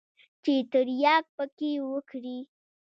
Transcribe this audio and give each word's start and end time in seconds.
چې 0.43 0.53
ترياک 0.71 1.25
پکښې 1.35 1.71
وکري. 1.91 2.37